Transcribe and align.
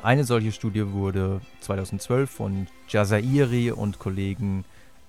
Eine 0.00 0.24
solche 0.24 0.50
Studie 0.50 0.90
wurde 0.90 1.40
2012 1.60 2.30
von 2.30 2.66
Jazairi 2.88 3.70
und 3.70 3.98
Kollegen 3.98 4.64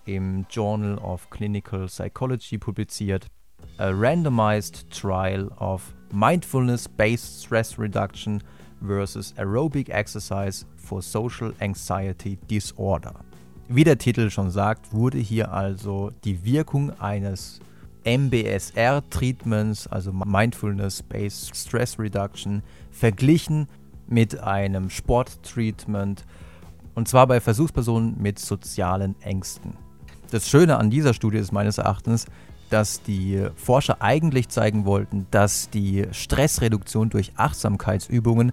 im 0.05 0.45
Journal 0.49 0.97
of 0.97 1.29
Clinical 1.29 1.87
Psychology 1.87 2.57
publiziert. 2.57 3.27
A 3.77 3.89
randomized 3.89 4.89
trial 4.91 5.47
of 5.57 5.93
mindfulness-based 6.11 7.43
stress 7.43 7.79
reduction 7.79 8.43
versus 8.85 9.33
aerobic 9.37 9.89
exercise 9.89 10.65
for 10.75 11.01
social 11.01 11.53
anxiety 11.59 12.37
disorder. 12.49 13.13
Wie 13.69 13.85
der 13.85 13.97
Titel 13.97 14.29
schon 14.29 14.51
sagt, 14.51 14.93
wurde 14.93 15.17
hier 15.17 15.51
also 15.51 16.11
die 16.25 16.43
Wirkung 16.43 16.91
eines 16.99 17.59
MBSR-Treatments, 18.05 19.87
also 19.87 20.11
Mindfulness-Based 20.11 21.55
Stress 21.55 21.97
Reduction, 21.97 22.61
verglichen 22.91 23.67
mit 24.13 24.39
einem 24.39 24.89
Sporttreatment 24.89 26.25
und 26.95 27.07
zwar 27.07 27.25
bei 27.27 27.41
Versuchspersonen 27.41 28.15
mit 28.21 28.37
sozialen 28.37 29.19
Ängsten. 29.21 29.73
Das 30.31 30.47
Schöne 30.47 30.77
an 30.77 30.89
dieser 30.89 31.13
Studie 31.13 31.37
ist 31.37 31.51
meines 31.51 31.79
Erachtens, 31.79 32.27
dass 32.69 33.01
die 33.01 33.47
Forscher 33.55 34.01
eigentlich 34.01 34.49
zeigen 34.49 34.85
wollten, 34.85 35.27
dass 35.31 35.69
die 35.69 36.07
Stressreduktion 36.11 37.09
durch 37.09 37.33
Achtsamkeitsübungen 37.35 38.51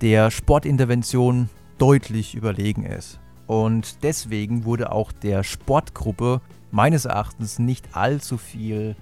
der 0.00 0.30
Sportintervention 0.30 1.48
deutlich 1.78 2.34
überlegen 2.34 2.84
ist. 2.84 3.18
Und 3.46 4.02
deswegen 4.02 4.64
wurde 4.64 4.92
auch 4.92 5.12
der 5.12 5.44
Sportgruppe 5.44 6.40
meines 6.70 7.04
Erachtens 7.04 7.58
nicht 7.58 7.96
allzu 7.96 8.38
viel 8.38 8.96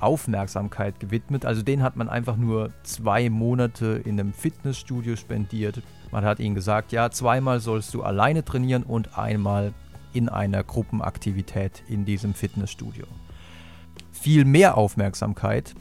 Aufmerksamkeit 0.00 1.00
gewidmet. 1.00 1.44
Also 1.44 1.62
den 1.62 1.82
hat 1.82 1.96
man 1.96 2.08
einfach 2.08 2.36
nur 2.36 2.70
zwei 2.82 3.30
Monate 3.30 4.00
in 4.04 4.18
einem 4.18 4.32
Fitnessstudio 4.32 5.16
spendiert. 5.16 5.82
Man 6.10 6.24
hat 6.24 6.40
ihnen 6.40 6.54
gesagt, 6.54 6.92
ja, 6.92 7.10
zweimal 7.10 7.60
sollst 7.60 7.94
du 7.94 8.02
alleine 8.02 8.44
trainieren 8.44 8.82
und 8.82 9.18
einmal 9.18 9.72
in 10.12 10.28
einer 10.28 10.64
Gruppenaktivität 10.64 11.82
in 11.88 12.04
diesem 12.04 12.34
Fitnessstudio. 12.34 13.06
Viel 14.12 14.44
mehr 14.44 14.76
Aufmerksamkeit, 14.76 15.74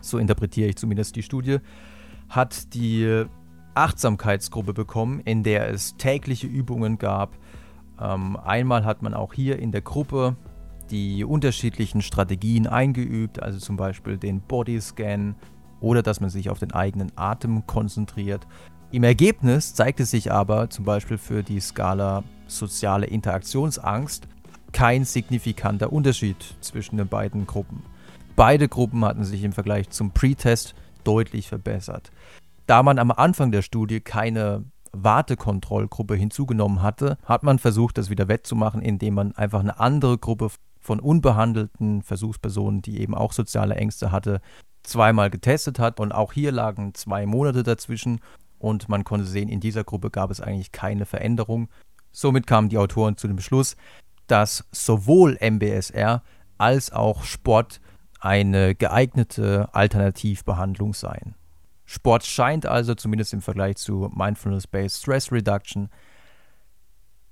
so 0.00 0.18
interpretiere 0.18 0.68
ich 0.68 0.76
zumindest 0.76 1.16
die 1.16 1.22
Studie, 1.22 1.58
hat 2.28 2.74
die 2.74 3.24
Achtsamkeitsgruppe 3.74 4.72
bekommen, 4.72 5.20
in 5.20 5.42
der 5.42 5.70
es 5.70 5.96
tägliche 5.96 6.46
Übungen 6.46 6.98
gab. 6.98 7.36
Ähm, 8.00 8.36
einmal 8.36 8.84
hat 8.84 9.02
man 9.02 9.14
auch 9.14 9.34
hier 9.34 9.58
in 9.58 9.72
der 9.72 9.82
Gruppe 9.82 10.36
die 10.90 11.24
unterschiedlichen 11.24 12.02
Strategien 12.02 12.66
eingeübt, 12.66 13.42
also 13.42 13.58
zum 13.58 13.76
Beispiel 13.76 14.16
den 14.18 14.40
Bodyscan 14.40 15.36
oder 15.80 16.02
dass 16.02 16.20
man 16.20 16.30
sich 16.30 16.50
auf 16.50 16.58
den 16.58 16.72
eigenen 16.72 17.12
Atem 17.16 17.66
konzentriert. 17.66 18.46
Im 18.92 19.04
Ergebnis 19.04 19.74
zeigte 19.74 20.04
sich 20.04 20.32
aber 20.32 20.68
zum 20.68 20.84
Beispiel 20.84 21.16
für 21.16 21.42
die 21.42 21.60
Skala 21.60 22.24
soziale 22.46 23.06
Interaktionsangst 23.06 24.26
kein 24.72 25.04
signifikanter 25.04 25.92
Unterschied 25.92 26.36
zwischen 26.60 26.96
den 26.96 27.08
beiden 27.08 27.46
Gruppen. 27.46 27.82
Beide 28.36 28.68
Gruppen 28.68 29.04
hatten 29.04 29.24
sich 29.24 29.42
im 29.44 29.52
Vergleich 29.52 29.90
zum 29.90 30.12
Pre-Test 30.12 30.74
deutlich 31.04 31.48
verbessert. 31.48 32.10
Da 32.66 32.82
man 32.82 32.98
am 32.98 33.10
Anfang 33.10 33.52
der 33.52 33.62
Studie 33.62 34.00
keine 34.00 34.64
Wartekontrollgruppe 34.92 36.14
hinzugenommen 36.14 36.82
hatte, 36.82 37.18
hat 37.24 37.42
man 37.42 37.58
versucht, 37.58 37.98
das 37.98 38.10
wieder 38.10 38.28
wettzumachen, 38.28 38.82
indem 38.82 39.14
man 39.14 39.32
einfach 39.32 39.60
eine 39.60 39.78
andere 39.78 40.18
Gruppe 40.18 40.50
von 40.80 40.98
unbehandelten 40.98 42.02
Versuchspersonen, 42.02 42.82
die 42.82 43.00
eben 43.00 43.14
auch 43.14 43.32
soziale 43.32 43.76
Ängste 43.76 44.10
hatte, 44.10 44.40
zweimal 44.82 45.30
getestet 45.30 45.78
hat. 45.78 46.00
Und 46.00 46.12
auch 46.12 46.32
hier 46.32 46.52
lagen 46.52 46.94
zwei 46.94 47.26
Monate 47.26 47.62
dazwischen. 47.62 48.20
Und 48.58 48.88
man 48.88 49.04
konnte 49.04 49.26
sehen, 49.26 49.48
in 49.48 49.60
dieser 49.60 49.84
Gruppe 49.84 50.10
gab 50.10 50.30
es 50.30 50.40
eigentlich 50.40 50.72
keine 50.72 51.06
Veränderung. 51.06 51.68
Somit 52.12 52.46
kamen 52.46 52.68
die 52.68 52.78
Autoren 52.78 53.16
zu 53.16 53.28
dem 53.28 53.40
Schluss, 53.40 53.76
dass 54.26 54.64
sowohl 54.72 55.38
MBSR 55.40 56.22
als 56.58 56.92
auch 56.92 57.24
Sport 57.24 57.80
eine 58.20 58.74
geeignete 58.74 59.68
Alternativbehandlung 59.72 60.94
seien. 60.94 61.34
Sport 61.86 62.24
scheint 62.24 62.66
also, 62.66 62.94
zumindest 62.94 63.32
im 63.32 63.40
Vergleich 63.40 63.76
zu 63.76 64.10
Mindfulness-Based 64.14 65.02
Stress 65.02 65.32
Reduction, 65.32 65.88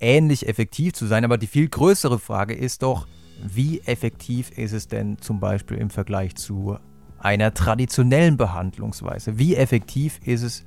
ähnlich 0.00 0.48
effektiv 0.48 0.94
zu 0.94 1.06
sein. 1.06 1.24
Aber 1.24 1.38
die 1.38 1.46
viel 1.46 1.68
größere 1.68 2.18
Frage 2.18 2.54
ist 2.54 2.82
doch, 2.82 3.06
wie 3.44 3.80
effektiv 3.80 4.50
ist 4.56 4.72
es 4.72 4.88
denn 4.88 5.18
zum 5.18 5.40
Beispiel 5.40 5.78
im 5.78 5.90
Vergleich 5.90 6.34
zu 6.34 6.78
einer 7.18 7.54
traditionellen 7.54 8.36
Behandlungsweise? 8.36 9.38
Wie 9.38 9.56
effektiv 9.56 10.20
ist 10.24 10.42
es 10.42 10.64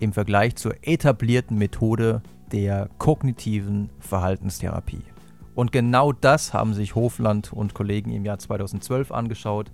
im 0.00 0.12
Vergleich 0.12 0.56
zur 0.56 0.74
etablierten 0.82 1.58
Methode 1.58 2.22
der 2.52 2.88
kognitiven 2.98 3.90
Verhaltenstherapie? 4.00 5.02
Und 5.54 5.70
genau 5.70 6.12
das 6.12 6.52
haben 6.52 6.74
sich 6.74 6.94
Hofland 6.94 7.52
und 7.52 7.74
Kollegen 7.74 8.10
im 8.12 8.24
Jahr 8.24 8.38
2012 8.38 9.12
angeschaut. 9.12 9.70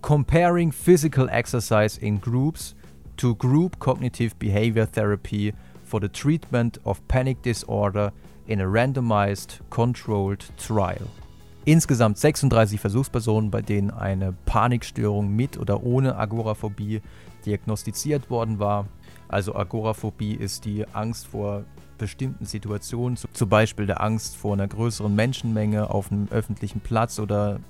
Comparing 0.00 0.72
Physical 0.72 1.28
Exercise 1.28 2.00
in 2.00 2.20
Groups 2.20 2.74
to 3.16 3.34
Group 3.34 3.78
Cognitive 3.78 4.34
Behavior 4.38 4.90
Therapy 4.90 5.52
for 5.84 6.00
the 6.00 6.08
Treatment 6.08 6.80
of 6.84 7.06
Panic 7.06 7.42
Disorder 7.42 8.12
in 8.46 8.60
a 8.60 8.64
Randomized 8.64 9.60
Controlled 9.70 10.44
Trial. 10.56 11.06
Insgesamt 11.70 12.18
36 12.18 12.80
Versuchspersonen, 12.80 13.52
bei 13.52 13.62
denen 13.62 13.92
eine 13.92 14.32
Panikstörung 14.44 15.28
mit 15.28 15.56
oder 15.56 15.84
ohne 15.84 16.16
Agoraphobie 16.16 17.00
diagnostiziert 17.46 18.28
worden 18.28 18.58
war. 18.58 18.88
Also 19.28 19.54
Agoraphobie 19.54 20.34
ist 20.34 20.64
die 20.64 20.84
Angst 20.92 21.28
vor 21.28 21.62
bestimmten 21.96 22.44
Situationen, 22.44 23.16
zum 23.16 23.48
Beispiel 23.48 23.86
der 23.86 24.00
Angst 24.00 24.36
vor 24.36 24.54
einer 24.54 24.66
größeren 24.66 25.14
Menschenmenge 25.14 25.90
auf 25.90 26.10
einem 26.10 26.26
öffentlichen 26.32 26.80
Platz 26.80 27.20
oder 27.20 27.60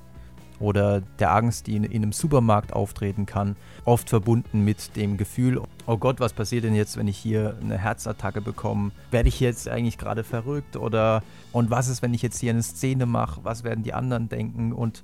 oder 0.60 1.00
der 1.18 1.34
Angst, 1.34 1.66
die 1.66 1.76
in, 1.76 1.84
in, 1.84 2.02
einem 2.02 2.12
Supermarkt 2.12 2.72
auftreten 2.72 3.26
kann, 3.26 3.56
oft 3.84 4.08
verbunden 4.10 4.64
mit 4.64 4.94
dem 4.94 5.16
Gefühl, 5.16 5.60
oh 5.86 5.96
Gott, 5.96 6.20
was 6.20 6.34
passiert 6.34 6.64
denn 6.64 6.74
jetzt, 6.74 6.96
wenn 6.96 7.08
ich 7.08 7.16
hier 7.16 7.56
eine 7.60 7.78
Herzattacke 7.78 8.40
bekomme? 8.40 8.92
Werde 9.10 9.28
ich 9.28 9.40
jetzt 9.40 9.68
eigentlich 9.68 9.98
gerade 9.98 10.22
verrückt 10.22 10.76
oder 10.76 11.22
und 11.52 11.70
was 11.70 11.88
ist, 11.88 12.02
wenn 12.02 12.14
ich 12.14 12.22
jetzt 12.22 12.38
hier 12.38 12.52
eine 12.52 12.62
Szene 12.62 13.06
mache? 13.06 13.40
Was 13.42 13.64
werden 13.64 13.82
die 13.82 13.94
anderen 13.94 14.28
denken? 14.28 14.72
Und 14.72 15.02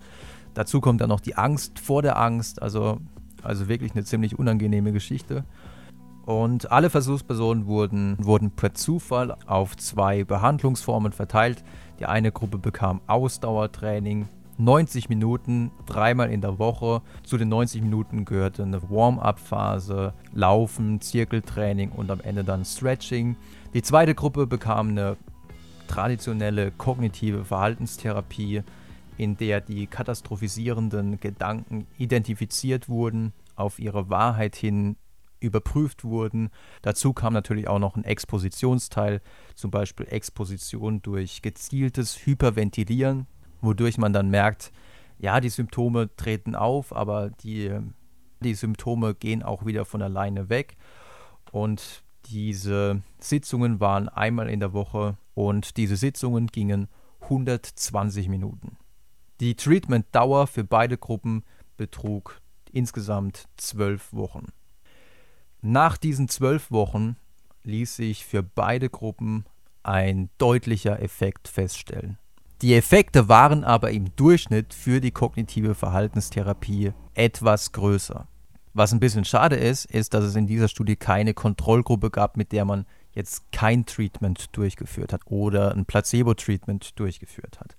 dazu 0.55 0.81
kommt 0.81 1.01
dann 1.01 1.09
noch 1.09 1.21
die 1.21 1.37
Angst 1.37 1.79
vor 1.79 2.03
der 2.03 2.19
Angst, 2.19 2.61
also, 2.63 3.01
also 3.43 3.69
wirklich 3.69 3.93
eine 3.93 4.05
ziemlich 4.05 4.39
unangenehme 4.39 4.93
Geschichte. 4.93 5.45
Und 6.27 6.73
alle 6.73 6.91
Versuchspersonen 6.91 7.67
wurden, 7.67 8.17
wurden 8.19 8.51
per 8.51 8.75
Zufall 8.75 9.37
auf 9.47 9.77
zwei 9.77 10.25
Behandlungsformen 10.25 11.13
verteilt. 11.13 11.63
Die 12.01 12.07
eine 12.07 12.33
Gruppe 12.33 12.59
bekam 12.59 13.01
Ausdauertraining, 13.07 14.27
90 14.59 15.09
Minuten, 15.09 15.71
dreimal 15.85 16.31
in 16.31 16.41
der 16.41 16.59
Woche. 16.59 17.03
Zu 17.25 17.37
den 17.37 17.49
90 17.49 17.83
Minuten 17.83 18.25
gehörte 18.25 18.63
eine 18.63 18.83
Warm-up-Phase, 18.89 20.15
Laufen, 20.33 21.01
Zirkeltraining 21.01 21.91
und 21.91 22.11
am 22.11 22.21
Ende 22.21 22.43
dann 22.43 22.65
Stretching. 22.65 23.37
Die 23.75 23.83
zweite 23.83 24.15
Gruppe 24.15 24.47
bekam 24.47 24.91
eine 24.91 25.17
traditionelle 25.89 26.71
kognitive 26.71 27.45
Verhaltenstherapie, 27.45 28.63
in 29.19 29.37
der 29.37 29.61
die 29.61 29.87
katastrophisierenden 29.87 31.21
Gedanken 31.21 31.87
identifiziert 31.99 32.89
wurden, 32.89 33.33
auf 33.55 33.79
ihre 33.79 34.09
Wahrheit 34.11 34.57
hin 34.57 34.97
überprüft 35.39 36.03
wurden. 36.03 36.49
Dazu 36.81 37.13
kam 37.13 37.35
natürlich 37.35 37.69
auch 37.69 37.79
noch 37.79 37.97
ein 37.97 38.05
Expositionsteil, 38.05 39.21
zum 39.55 39.71
Beispiel 39.71 40.07
Exposition 40.09 41.03
durch 41.03 41.43
gezieltes 41.43 42.27
Hyperventilieren 42.27 43.27
wodurch 43.61 43.99
man 43.99 44.13
dann 44.13 44.31
merkt, 44.31 44.73
ja, 45.19 45.41
die 45.41 45.49
Symptome 45.49 46.15
treten 46.17 46.55
auf, 46.55 46.95
aber 46.95 47.31
die, 47.31 47.73
die 48.41 48.55
Symptome 48.55 49.15
gehen 49.15 49.43
auch 49.43 49.65
wieder 49.65 49.85
von 49.85 50.03
alleine 50.03 50.49
weg. 50.49 50.77
Und 51.53 52.03
diese 52.27 53.03
Sitzungen 53.19 53.81
waren 53.81 54.09
einmal 54.09 54.49
in 54.49 54.61
der 54.61 54.73
Woche 54.73 55.17
und 55.35 55.77
diese 55.77 55.97
Sitzungen 55.97 56.49
gingen 56.49 56.89
120 57.23 58.29
Minuten. 58.29 58.77
Die 59.41 59.55
Treatment-Dauer 59.55 60.47
für 60.47 60.65
beide 60.65 60.99
Gruppen 60.99 61.45
betrug 61.77 62.41
insgesamt 62.73 63.49
zwölf 63.57 64.13
Wochen. 64.13 64.47
Nach 65.61 65.97
diesen 65.97 66.29
zwölf 66.29 66.71
Wochen 66.71 67.17
ließ 67.65 67.97
sich 67.97 68.25
für 68.25 68.43
beide 68.43 68.89
Gruppen 68.89 69.45
ein 69.83 70.31
deutlicher 70.39 71.01
Effekt 71.03 71.49
feststellen. 71.49 72.19
Die 72.63 72.75
Effekte 72.75 73.29
waren 73.29 73.65
aber 73.65 73.91
im 73.91 74.17
Durchschnitt 74.17 74.73
für 74.73 75.03
die 75.03 75.11
kognitive 75.11 75.75
Verhaltenstherapie 75.75 76.93
etwas 77.15 77.73
größer. 77.73 78.27
Was 78.73 78.93
ein 78.93 79.01
bisschen 79.01 79.27
schade 79.27 79.57
ist, 79.57 79.85
ist, 79.87 80.15
dass 80.15 80.25
es 80.25 80.37
in 80.37 80.47
dieser 80.47 80.69
Studie 80.69 80.97
keine 80.97 81.35
Kontrollgruppe 81.35 82.11
gab, 82.11 82.39
mit 82.39 82.53
der 82.53 82.65
man 82.65 82.87
jetzt 83.13 83.51
kein 83.53 83.85
Treatment 83.85 84.57
durchgeführt 84.57 85.13
hat 85.13 85.23
oder 85.27 85.73
ein 85.75 85.85
Placebo-Treatment 85.85 86.99
durchgeführt 86.99 87.61
hat. 87.61 87.77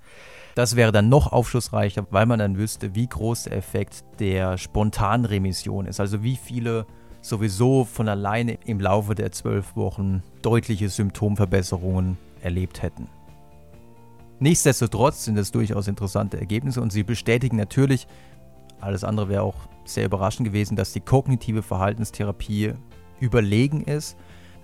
Das 0.54 0.76
wäre 0.76 0.92
dann 0.92 1.10
noch 1.10 1.32
aufschlussreicher, 1.32 2.06
weil 2.12 2.28
man 2.28 2.40
dann 2.40 2.58
wüsste, 2.58 2.94
wie 2.94 3.08
groß 3.08 3.44
der 3.44 3.58
Effekt 3.58 4.04
der 4.20 4.58
Spontanremission 4.58 5.88
ist, 5.88 6.00
also 6.00 6.22
wie 6.22 6.36
viele 6.36 6.86
sowieso 7.22 7.84
von 7.84 8.08
alleine 8.08 8.60
im 8.66 8.80
Laufe 8.80 9.16
der 9.16 9.32
zwölf 9.32 9.76
Wochen 9.76 10.24
deutliche 10.44 10.90
Symptomverbesserungen 10.90 12.18
erlebt 12.42 12.82
hätten. 12.82 13.08
Nichtsdestotrotz 14.40 15.26
sind 15.26 15.38
es 15.38 15.52
durchaus 15.52 15.88
interessante 15.88 16.40
Ergebnisse 16.40 16.82
und 16.82 16.92
sie 16.92 17.04
bestätigen 17.04 17.58
natürlich, 17.58 18.08
alles 18.80 19.04
andere 19.04 19.30
wäre 19.30 19.42
auch 19.42 19.56
sehr 19.86 20.06
überraschend 20.06 20.48
gewesen, 20.48 20.76
dass 20.76 20.94
die 20.94 21.00
kognitive 21.00 21.64
Verhaltenstherapie 21.64 22.74
überlegen 23.20 23.82
ist, 23.82 24.16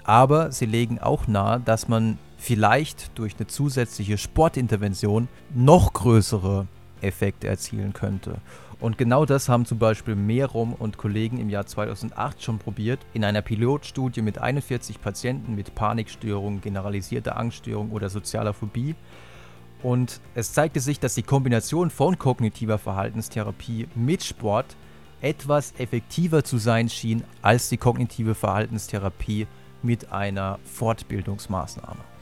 aber 0.04 0.52
sie 0.52 0.66
legen 0.66 1.00
auch 1.00 1.28
nahe, 1.28 1.60
dass 1.60 1.88
man 1.88 2.20
vielleicht 2.38 3.18
durch 3.18 3.36
eine 3.38 3.48
zusätzliche 3.48 4.18
Sportintervention 4.18 5.28
noch 5.56 5.94
größere 5.94 6.68
Effekte 7.02 7.48
erzielen 7.48 7.94
könnte. 7.94 8.36
Und 8.80 8.98
genau 8.98 9.26
das 9.26 9.48
haben 9.48 9.66
zum 9.66 9.80
Beispiel 9.80 10.16
Merum 10.16 10.74
und 10.74 10.98
Kollegen 10.98 11.40
im 11.40 11.50
Jahr 11.50 11.66
2008 11.66 12.44
schon 12.44 12.60
probiert, 12.60 13.00
in 13.14 13.24
einer 13.24 13.42
Pilotstudie 13.42 14.22
mit 14.22 14.40
41 14.40 15.00
Patienten 15.02 15.56
mit 15.56 15.74
Panikstörung, 15.74 16.60
generalisierter 16.60 17.38
Angststörung 17.38 17.92
oder 17.92 18.10
sozialer 18.10 18.54
Phobie. 18.54 18.96
Und 19.84 20.22
es 20.34 20.54
zeigte 20.54 20.80
sich, 20.80 21.00
dass 21.00 21.14
die 21.14 21.24
Kombination 21.24 21.90
von 21.90 22.18
kognitiver 22.18 22.78
Verhaltenstherapie 22.78 23.88
mit 23.96 24.24
Sport 24.24 24.78
etwas 25.22 25.74
effektiver 25.78 26.44
zu 26.44 26.58
sein 26.58 26.90
schien 26.90 27.24
als 27.42 27.70
die 27.70 27.78
kognitive 27.78 28.34
Verhaltenstherapie 28.34 29.46
mit 29.82 30.12
einer 30.12 30.60
Fortbildungsmaßnahme. 30.64 32.13